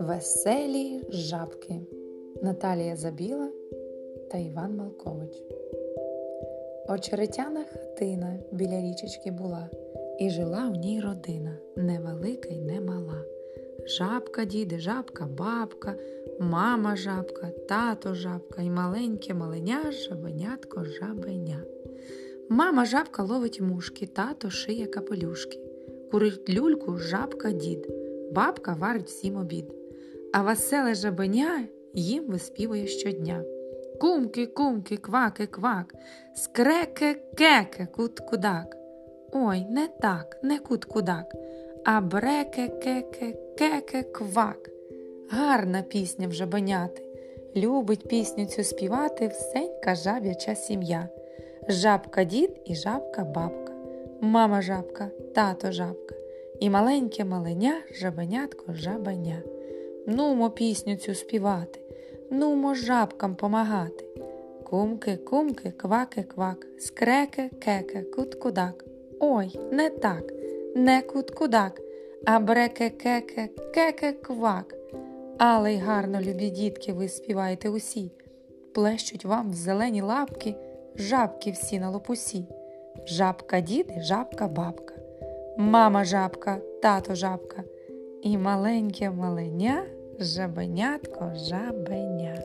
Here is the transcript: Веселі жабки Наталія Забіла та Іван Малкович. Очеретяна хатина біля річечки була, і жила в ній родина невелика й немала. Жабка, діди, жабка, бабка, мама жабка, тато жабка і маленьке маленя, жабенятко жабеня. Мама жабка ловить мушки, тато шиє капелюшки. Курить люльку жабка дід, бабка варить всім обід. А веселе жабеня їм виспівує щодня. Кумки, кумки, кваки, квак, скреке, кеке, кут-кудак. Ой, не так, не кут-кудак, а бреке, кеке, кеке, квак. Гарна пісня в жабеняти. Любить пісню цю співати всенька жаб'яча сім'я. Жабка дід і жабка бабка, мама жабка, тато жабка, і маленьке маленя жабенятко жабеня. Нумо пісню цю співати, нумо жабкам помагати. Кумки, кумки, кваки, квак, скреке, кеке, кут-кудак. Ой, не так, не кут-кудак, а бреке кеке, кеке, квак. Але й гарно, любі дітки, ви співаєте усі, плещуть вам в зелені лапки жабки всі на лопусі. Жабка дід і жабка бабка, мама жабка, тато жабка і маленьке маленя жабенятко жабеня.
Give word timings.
Веселі 0.00 1.00
жабки 1.08 1.80
Наталія 2.42 2.96
Забіла 2.96 3.48
та 4.30 4.38
Іван 4.38 4.76
Малкович. 4.76 5.42
Очеретяна 6.88 7.64
хатина 7.64 8.38
біля 8.52 8.80
річечки 8.80 9.30
була, 9.30 9.70
і 10.18 10.30
жила 10.30 10.68
в 10.68 10.74
ній 10.74 11.00
родина 11.00 11.58
невелика 11.76 12.48
й 12.48 12.60
немала. 12.60 13.24
Жабка, 13.86 14.44
діди, 14.44 14.78
жабка, 14.78 15.26
бабка, 15.26 15.94
мама 16.40 16.96
жабка, 16.96 17.50
тато 17.68 18.14
жабка 18.14 18.62
і 18.62 18.70
маленьке 18.70 19.34
маленя, 19.34 19.92
жабенятко 19.92 20.84
жабеня. 20.84 21.64
Мама 22.52 22.84
жабка 22.84 23.22
ловить 23.22 23.60
мушки, 23.60 24.06
тато 24.06 24.50
шиє 24.50 24.86
капелюшки. 24.86 25.58
Курить 26.10 26.50
люльку 26.50 26.98
жабка 26.98 27.52
дід, 27.52 27.88
бабка 28.32 28.72
варить 28.74 29.06
всім 29.06 29.36
обід. 29.36 29.74
А 30.32 30.42
веселе 30.42 30.94
жабеня 30.94 31.68
їм 31.94 32.24
виспівує 32.24 32.86
щодня. 32.86 33.44
Кумки, 34.00 34.46
кумки, 34.46 34.96
кваки, 34.96 35.46
квак, 35.46 35.94
скреке, 36.36 37.14
кеке, 37.14 37.88
кут-кудак. 37.96 38.76
Ой, 39.32 39.60
не 39.70 39.88
так, 40.00 40.38
не 40.42 40.58
кут-кудак, 40.58 41.34
а 41.84 42.00
бреке, 42.00 42.68
кеке, 42.68 43.36
кеке, 43.58 44.02
квак. 44.02 44.70
Гарна 45.30 45.82
пісня 45.82 46.28
в 46.28 46.32
жабеняти. 46.32 47.02
Любить 47.56 48.08
пісню 48.08 48.46
цю 48.46 48.64
співати 48.64 49.28
всенька 49.28 49.94
жаб'яча 49.94 50.54
сім'я. 50.54 51.08
Жабка 51.68 52.24
дід 52.24 52.50
і 52.64 52.74
жабка 52.74 53.24
бабка, 53.24 53.72
мама 54.20 54.62
жабка, 54.62 55.10
тато 55.34 55.72
жабка, 55.72 56.14
і 56.60 56.70
маленьке 56.70 57.24
маленя 57.24 57.74
жабенятко 57.92 58.72
жабеня. 58.74 59.42
Нумо 60.06 60.50
пісню 60.50 60.96
цю 60.96 61.14
співати, 61.14 61.80
нумо 62.30 62.74
жабкам 62.74 63.36
помагати. 63.36 64.04
Кумки, 64.64 65.16
кумки, 65.16 65.70
кваки, 65.70 66.22
квак, 66.22 66.66
скреке, 66.78 67.50
кеке, 67.60 68.04
кут-кудак. 68.16 68.84
Ой, 69.20 69.58
не 69.72 69.90
так, 69.90 70.32
не 70.76 71.02
кут-кудак, 71.02 71.80
а 72.26 72.40
бреке 72.40 72.90
кеке, 72.90 73.48
кеке, 73.74 74.12
квак. 74.12 74.74
Але 75.38 75.74
й 75.74 75.78
гарно, 75.78 76.20
любі 76.20 76.50
дітки, 76.50 76.92
ви 76.92 77.08
співаєте 77.08 77.68
усі, 77.68 78.12
плещуть 78.74 79.24
вам 79.24 79.50
в 79.50 79.54
зелені 79.54 80.02
лапки 80.02 80.54
жабки 80.96 81.50
всі 81.50 81.78
на 81.78 81.90
лопусі. 81.90 82.44
Жабка 83.06 83.60
дід 83.60 83.92
і 83.96 84.00
жабка 84.00 84.48
бабка, 84.48 84.94
мама 85.56 86.04
жабка, 86.04 86.58
тато 86.82 87.14
жабка 87.14 87.62
і 88.22 88.38
маленьке 88.38 89.10
маленя 89.10 89.84
жабенятко 90.18 91.32
жабеня. 91.34 92.42